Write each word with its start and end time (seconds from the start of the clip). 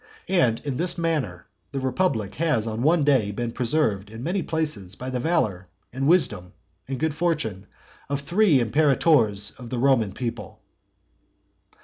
And 0.29 0.59
in 0.61 0.77
this 0.77 0.97
manner 0.97 1.45
the 1.71 1.79
republic 1.79 2.33
has 2.33 2.65
on 2.65 2.81
one 2.81 3.03
day 3.03 3.29
been 3.29 3.51
preserved 3.51 4.09
in 4.09 4.23
many 4.23 4.41
places 4.41 4.95
by 4.95 5.11
the 5.11 5.19
valour, 5.19 5.67
and 5.93 6.07
wisdom, 6.07 6.53
and 6.87 6.97
good 6.99 7.13
fortune 7.13 7.67
of 8.09 8.21
three 8.21 8.57
imperators 8.59 9.51
of 9.59 9.69
the 9.69 9.77
Roman 9.77 10.11
people. 10.11 10.59